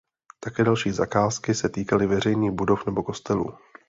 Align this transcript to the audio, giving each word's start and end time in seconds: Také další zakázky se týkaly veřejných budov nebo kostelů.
Také 0.39 0.63
další 0.63 0.91
zakázky 0.91 1.53
se 1.55 1.69
týkaly 1.69 2.07
veřejných 2.07 2.51
budov 2.51 2.85
nebo 2.85 3.03
kostelů. 3.03 3.53